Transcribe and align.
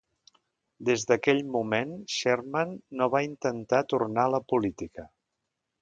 Des 0.89 1.03
d'aquell 1.11 1.41
moment, 1.57 1.91
Sherman 2.15 2.73
no 3.03 3.11
va 3.17 3.25
intentar 3.29 3.83
tornar 3.95 4.29
a 4.31 4.37
la 4.39 4.45
política. 4.55 5.11